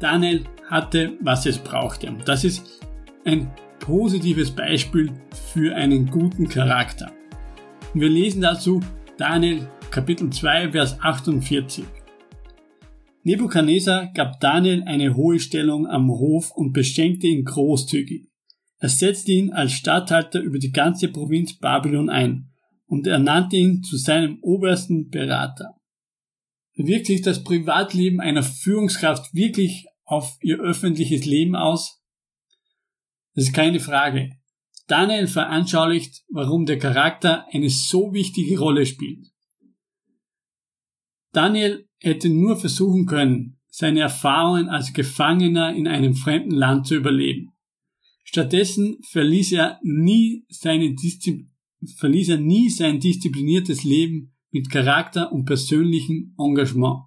Daniel 0.00 0.44
hatte, 0.68 1.16
was 1.20 1.46
es 1.46 1.58
brauchte. 1.58 2.08
Und 2.08 2.28
das 2.28 2.44
ist 2.44 2.80
ein 3.24 3.50
positives 3.80 4.50
Beispiel 4.50 5.12
für 5.52 5.74
einen 5.74 6.10
guten 6.10 6.48
Charakter. 6.48 7.12
Und 7.94 8.00
wir 8.00 8.08
lesen 8.08 8.42
dazu 8.42 8.80
Daniel 9.16 9.68
Kapitel 9.90 10.30
2, 10.30 10.72
Vers 10.72 11.00
48. 11.00 11.84
Nebukadnezar 13.24 14.12
gab 14.14 14.40
Daniel 14.40 14.82
eine 14.84 15.16
hohe 15.16 15.40
Stellung 15.40 15.86
am 15.86 16.08
Hof 16.10 16.50
und 16.52 16.72
beschenkte 16.72 17.26
ihn 17.26 17.44
großzügig. 17.44 18.28
Er 18.80 18.88
setzte 18.88 19.32
ihn 19.32 19.52
als 19.52 19.72
Statthalter 19.72 20.40
über 20.40 20.58
die 20.58 20.70
ganze 20.70 21.08
Provinz 21.08 21.54
Babylon 21.58 22.10
ein 22.10 22.50
und 22.86 23.06
er 23.06 23.18
nannte 23.18 23.56
ihn 23.56 23.82
zu 23.82 23.96
seinem 23.96 24.38
obersten 24.42 25.10
Berater. 25.10 25.77
Wirkt 26.80 27.06
sich 27.06 27.22
das 27.22 27.42
Privatleben 27.42 28.20
einer 28.20 28.44
Führungskraft 28.44 29.34
wirklich 29.34 29.86
auf 30.04 30.38
ihr 30.42 30.60
öffentliches 30.60 31.24
Leben 31.24 31.56
aus? 31.56 32.00
Das 33.34 33.46
ist 33.46 33.52
keine 33.52 33.80
Frage. 33.80 34.30
Daniel 34.86 35.26
veranschaulicht, 35.26 36.22
warum 36.30 36.66
der 36.66 36.78
Charakter 36.78 37.46
eine 37.52 37.68
so 37.68 38.12
wichtige 38.14 38.60
Rolle 38.60 38.86
spielt. 38.86 39.26
Daniel 41.32 41.88
hätte 41.98 42.28
nur 42.28 42.56
versuchen 42.56 43.06
können, 43.06 43.58
seine 43.66 44.00
Erfahrungen 44.00 44.68
als 44.68 44.92
Gefangener 44.92 45.74
in 45.74 45.88
einem 45.88 46.14
fremden 46.14 46.52
Land 46.52 46.86
zu 46.86 46.94
überleben. 46.94 47.50
Stattdessen 48.22 48.98
verließ 49.10 49.52
er 49.52 49.80
nie 49.82 50.44
seine 50.48 50.94
Diszi 50.94 51.50
verließ 51.96 52.30
er 52.30 52.38
nie 52.38 52.70
sein 52.70 52.98
diszipliniertes 52.98 53.84
Leben 53.84 54.34
mit 54.50 54.70
Charakter 54.70 55.32
und 55.32 55.44
persönlichem 55.44 56.34
Engagement. 56.38 57.04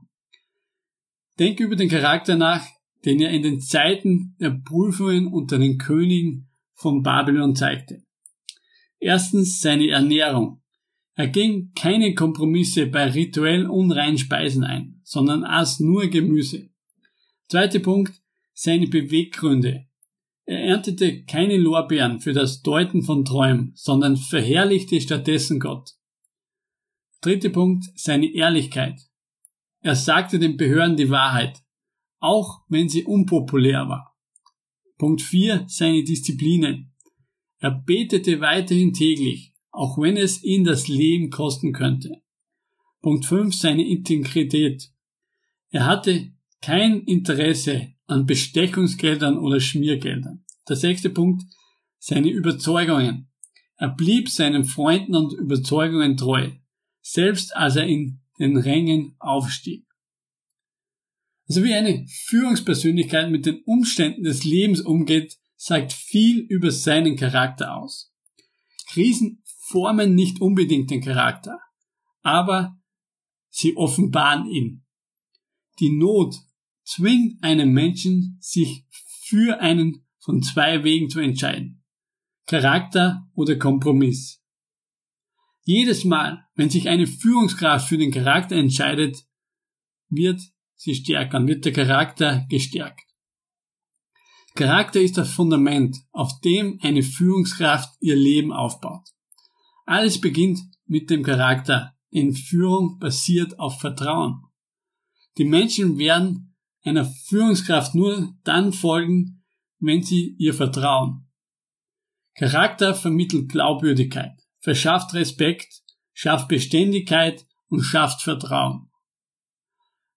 Denke 1.40 1.64
über 1.64 1.76
den 1.76 1.90
Charakter 1.90 2.36
nach, 2.36 2.66
den 3.06 3.20
er 3.20 3.32
in 3.32 3.42
den 3.42 3.62
Zeiten 3.62 4.36
der 4.40 4.52
Prüfungen 4.52 5.28
unter 5.28 5.58
den 5.58 5.78
Königen 5.78 6.50
von 6.74 7.02
Babylon 7.02 7.56
zeigte. 7.56 8.04
Erstens 9.00 9.62
seine 9.62 9.90
Ernährung. 9.90 10.62
Er 11.16 11.28
ging 11.28 11.72
keine 11.76 12.14
Kompromisse 12.14 12.88
bei 12.88 13.06
rituell 13.10 13.66
unreinen 13.66 14.18
Speisen 14.18 14.64
ein, 14.64 15.02
sondern 15.04 15.44
aß 15.44 15.80
nur 15.80 16.08
Gemüse. 16.08 16.70
Zweiter 17.48 17.80
Punkt, 17.80 18.14
seine 18.54 18.88
Beweggründe. 18.88 19.86
Er 20.46 20.60
erntete 20.60 21.24
keine 21.24 21.58
Lorbeeren 21.58 22.20
für 22.20 22.34
das 22.34 22.62
Deuten 22.62 23.04
von 23.04 23.26
Träumen, 23.26 23.72
sondern 23.76 24.18
verherrlichte 24.18 25.00
stattdessen 25.02 25.60
Gott. 25.60 25.92
Dritter 27.22 27.50
Punkt, 27.50 27.86
seine 27.96 28.34
Ehrlichkeit. 28.34 29.00
Er 29.82 29.96
sagte 29.96 30.40
den 30.40 30.58
Behörden 30.58 30.98
die 30.98 31.10
Wahrheit, 31.10 31.62
auch 32.20 32.62
wenn 32.68 32.90
sie 32.90 33.04
unpopulär 33.04 33.88
war. 33.88 34.16
Punkt 34.98 35.22
4, 35.22 35.66
seine 35.68 36.04
Disziplinen. 36.04 36.94
Er 37.60 37.72
betete 37.72 38.42
weiterhin 38.42 38.94
täglich, 38.94 39.54
auch 39.72 40.00
wenn 40.00 40.18
es 40.18 40.44
ihn 40.44 40.64
das 40.64 40.88
Leben 40.88 41.30
kosten 41.30 41.74
könnte. 41.74 42.22
Punkt 43.02 43.26
5, 43.26 43.56
seine 43.56 43.88
Integrität. 43.88 44.92
Er 45.70 45.86
hatte 45.86 46.32
kein 46.62 47.02
Interesse 47.02 47.94
an 48.06 48.26
Bestechungsgeldern 48.26 49.38
oder 49.38 49.60
Schmiergeldern. 49.60 50.44
Der 50.68 50.76
sechste 50.76 51.10
Punkt, 51.10 51.44
seine 51.98 52.30
Überzeugungen. 52.30 53.30
Er 53.78 53.90
blieb 53.90 54.30
seinen 54.30 54.66
Freunden 54.66 55.16
und 55.16 55.34
Überzeugungen 55.34 56.18
treu, 56.18 56.52
selbst 57.12 57.56
als 57.56 57.76
er 57.76 57.88
in 57.88 58.22
den 58.40 58.56
Rängen 58.56 59.16
aufstieg. 59.20 59.86
Also 61.48 61.64
wie 61.64 61.74
eine 61.74 62.08
Führungspersönlichkeit 62.08 63.30
mit 63.30 63.46
den 63.46 63.62
Umständen 63.66 64.24
des 64.24 64.46
Lebens 64.46 64.80
umgeht, 64.80 65.38
sagt 65.58 65.92
viel 65.92 66.40
über 66.40 66.72
seinen 66.72 67.18
Charakter 67.18 67.76
aus. 67.76 68.14
Krisen 68.88 69.44
formen 69.46 70.16
nicht 70.16 70.40
unbedingt 70.40 70.90
den 70.90 71.02
Charakter, 71.02 71.60
aber 72.22 72.78
sie 73.50 73.76
offenbaren 73.76 74.50
ihn. 74.50 74.86
Die 75.80 75.90
Not 75.90 76.36
zwingt 76.86 77.44
einen 77.44 77.74
Menschen, 77.74 78.38
sich 78.40 78.86
für 79.24 79.60
einen 79.60 80.06
von 80.20 80.42
zwei 80.42 80.86
Wegen 80.86 81.10
zu 81.10 81.20
entscheiden. 81.20 81.84
Charakter 82.46 83.28
oder 83.34 83.58
Kompromiss. 83.58 84.41
Jedes 85.64 86.06
Mal, 86.06 86.46
wenn 86.56 86.70
sich 86.70 86.90
eine 86.90 87.08
Führungskraft 87.08 87.88
für 87.88 87.98
den 87.98 88.12
Charakter 88.12 88.56
entscheidet, 88.56 89.26
wird 90.10 90.42
sie 90.76 90.96
stärker, 90.96 91.46
wird 91.46 91.66
der 91.66 91.74
Charakter 91.74 92.46
gestärkt. 92.50 93.02
Charakter 94.56 95.00
ist 95.00 95.18
das 95.18 95.32
Fundament, 95.32 95.98
auf 96.12 96.42
dem 96.42 96.80
eine 96.82 97.04
Führungskraft 97.04 97.96
ihr 98.02 98.16
Leben 98.16 98.52
aufbaut. 98.52 99.08
Alles 99.86 100.20
beginnt 100.20 100.60
mit 100.86 101.10
dem 101.10 101.24
Charakter, 101.24 101.96
denn 102.12 102.34
Führung 102.34 103.00
basiert 103.00 103.60
auf 103.60 103.80
Vertrauen. 103.80 104.44
Die 105.38 105.46
Menschen 105.46 105.98
werden 105.98 106.56
einer 106.84 107.06
Führungskraft 107.06 107.96
nur 107.96 108.34
dann 108.44 108.74
folgen, 108.74 109.44
wenn 109.80 110.04
sie 110.04 110.36
ihr 110.38 110.54
vertrauen. 110.54 111.28
Charakter 112.36 112.94
vermittelt 112.94 113.50
Glaubwürdigkeit, 113.50 114.38
verschafft 114.62 115.14
Respekt, 115.14 115.82
schafft 116.14 116.48
Beständigkeit 116.48 117.46
und 117.68 117.82
schafft 117.82 118.22
Vertrauen. 118.22 118.90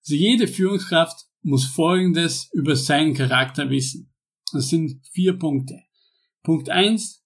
Also 0.02 0.14
jede 0.14 0.46
Führungskraft 0.46 1.26
muss 1.42 1.64
Folgendes 1.66 2.50
über 2.52 2.76
seinen 2.76 3.14
Charakter 3.14 3.70
wissen. 3.70 4.14
Das 4.52 4.68
sind 4.68 5.04
vier 5.08 5.38
Punkte. 5.38 5.82
Punkt 6.42 6.68
eins: 6.70 7.24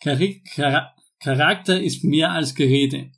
Charakter 0.00 1.80
ist 1.80 2.04
mehr 2.04 2.30
als 2.30 2.54
Gerede. 2.54 3.12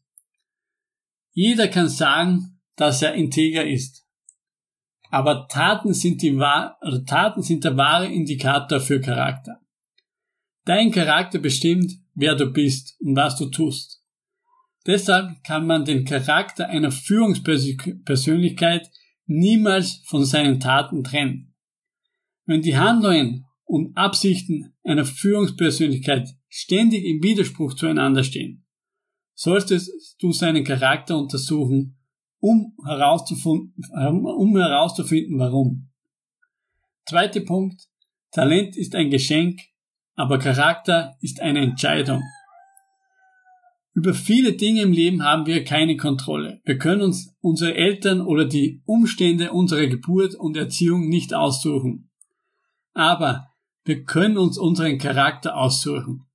Jeder 1.32 1.68
kann 1.68 1.88
sagen, 1.88 2.60
dass 2.76 3.02
er 3.02 3.14
integer 3.14 3.66
ist. 3.66 4.06
Aber 5.10 5.46
Taten 5.46 5.92
sind, 5.92 6.22
die, 6.22 6.36
Taten 7.06 7.42
sind 7.42 7.64
der 7.64 7.76
wahre 7.76 8.06
Indikator 8.06 8.80
für 8.80 9.00
Charakter. 9.00 9.60
Dein 10.64 10.90
Charakter 10.90 11.38
bestimmt, 11.38 11.92
wer 12.14 12.34
du 12.34 12.46
bist 12.46 12.96
und 13.00 13.16
was 13.16 13.36
du 13.36 13.46
tust. 13.46 14.02
Deshalb 14.86 15.44
kann 15.44 15.66
man 15.66 15.84
den 15.84 16.04
Charakter 16.04 16.68
einer 16.68 16.90
Führungspersönlichkeit 16.90 18.90
niemals 19.26 20.02
von 20.06 20.24
seinen 20.24 20.58
Taten 20.58 21.04
trennen. 21.04 21.54
Wenn 22.46 22.62
die 22.62 22.76
Handlungen 22.76 23.46
und 23.64 23.96
Absichten 23.96 24.74
einer 24.82 25.04
Führungspersönlichkeit 25.04 26.28
ständig 26.48 27.04
im 27.04 27.22
Widerspruch 27.22 27.74
zueinander 27.74 28.24
stehen, 28.24 28.64
solltest 29.34 30.16
du 30.20 30.32
seinen 30.32 30.64
Charakter 30.64 31.16
untersuchen, 31.16 31.98
um 32.40 32.74
herauszufinden, 32.84 33.84
um 33.92 34.56
herauszufinden 34.56 35.38
warum. 35.38 35.90
Zweiter 37.06 37.40
Punkt. 37.40 37.88
Talent 38.32 38.76
ist 38.76 38.94
ein 38.94 39.10
Geschenk, 39.10 39.60
aber 40.14 40.38
Charakter 40.38 41.16
ist 41.20 41.40
eine 41.40 41.60
Entscheidung. 41.60 42.22
Über 43.94 44.14
viele 44.14 44.54
Dinge 44.54 44.82
im 44.82 44.92
Leben 44.92 45.22
haben 45.22 45.46
wir 45.46 45.64
keine 45.64 45.96
Kontrolle. 45.96 46.60
Wir 46.64 46.78
können 46.78 47.02
uns 47.02 47.36
unsere 47.40 47.74
Eltern 47.74 48.22
oder 48.22 48.46
die 48.46 48.82
Umstände 48.86 49.52
unserer 49.52 49.86
Geburt 49.86 50.34
und 50.34 50.56
Erziehung 50.56 51.08
nicht 51.08 51.34
aussuchen. 51.34 52.10
Aber 52.94 53.48
wir 53.84 54.04
können 54.04 54.38
uns 54.38 54.56
unseren 54.56 54.98
Charakter 54.98 55.56
aussuchen. 55.56 56.26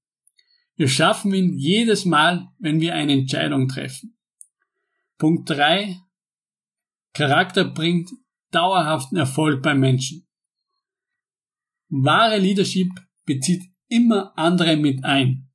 Wir 0.76 0.88
schaffen 0.88 1.34
ihn 1.34 1.58
jedes 1.58 2.06
Mal, 2.06 2.50
wenn 2.60 2.80
wir 2.80 2.94
eine 2.94 3.14
Entscheidung 3.14 3.68
treffen. 3.68 4.16
Punkt 5.18 5.50
3. 5.50 5.98
Charakter 7.14 7.64
bringt 7.64 8.12
dauerhaften 8.52 9.18
Erfolg 9.18 9.64
beim 9.64 9.80
Menschen. 9.80 10.28
Wahre 11.90 12.38
Leadership 12.38 12.90
bezieht 13.26 13.64
immer 13.90 14.38
andere 14.38 14.78
mit 14.78 15.04
ein. 15.04 15.48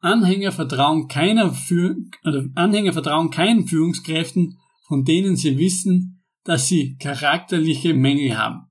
Anhänger 0.00 0.52
vertrauen 0.52 1.08
keiner 1.08 1.52
Führ 1.52 1.96
oder 2.24 2.48
Anhänger 2.54 2.92
vertrauen 2.92 3.30
keinen 3.30 3.66
Führungskräften, 3.66 4.58
von 4.86 5.04
denen 5.04 5.36
sie 5.36 5.58
wissen, 5.58 6.22
dass 6.44 6.68
sie 6.68 6.96
charakterliche 6.96 7.94
Mängel 7.94 8.38
haben. 8.38 8.70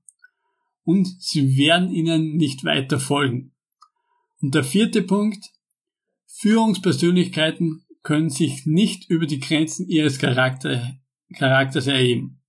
Und 0.84 1.06
sie 1.20 1.56
werden 1.56 1.90
ihnen 1.90 2.36
nicht 2.36 2.64
weiter 2.64 2.98
folgen. 2.98 3.52
Und 4.40 4.54
der 4.54 4.64
vierte 4.64 5.02
Punkt, 5.02 5.44
Führungspersönlichkeiten 6.26 7.84
können 8.02 8.30
sich 8.30 8.64
nicht 8.64 9.10
über 9.10 9.26
die 9.26 9.40
Grenzen 9.40 9.86
ihres 9.88 10.18
Charakter, 10.18 10.94
Charakters 11.36 11.88
erheben. 11.88 12.40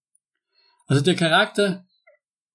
Also 0.87 1.03
der 1.03 1.15
Charakter 1.15 1.85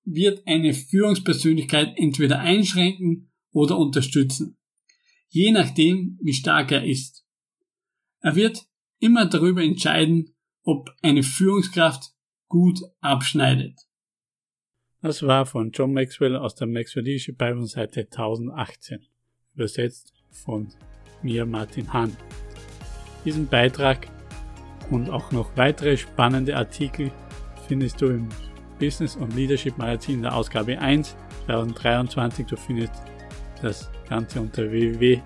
wird 0.05 0.47
eine 0.47 0.73
Führungspersönlichkeit 0.73 1.99
entweder 1.99 2.41
einschränken 2.41 3.31
oder 3.55 3.79
unterstützen 3.79 4.59
je 5.35 5.51
nachdem, 5.51 6.17
wie 6.23 6.33
stark 6.33 6.71
er 6.71 6.85
ist. 6.85 7.27
Er 8.21 8.37
wird 8.37 8.67
immer 9.01 9.27
darüber 9.27 9.63
entscheiden, 9.63 10.33
ob 10.63 10.91
eine 11.03 11.25
Führungskraft 11.25 12.13
gut 12.49 12.79
abschneidet. 13.01 13.81
Das 15.03 15.23
war 15.23 15.45
von 15.45 15.73
John 15.73 15.93
Maxwell 15.93 16.37
aus 16.37 16.55
der 16.55 16.69
Maxwell 16.69 17.05
Leadership 17.05 17.37
Bible 17.37 17.67
Seite 17.67 18.03
1018, 18.03 19.05
übersetzt 19.55 20.15
von 20.31 20.69
mir 21.23 21.45
Martin 21.45 21.93
Hahn. 21.93 22.17
Diesen 23.25 23.49
Beitrag 23.49 24.07
und 24.91 25.11
auch 25.11 25.33
noch 25.33 25.57
weitere 25.57 25.97
spannende 25.97 26.57
Artikel 26.57 27.11
findest 27.67 28.01
du 28.01 28.07
im 28.07 28.29
Business 28.79 29.17
und 29.17 29.35
Leadership 29.35 29.77
Magazin 29.79 30.23
der 30.23 30.35
Ausgabe 30.35 30.79
1 30.79 31.17
2023. 31.47 32.47
Du 32.47 32.57
findest 32.57 33.14
das 33.63 33.91
Ganze 34.09 34.41
unter 34.41 34.71
www.bblm.shop. 34.71 35.21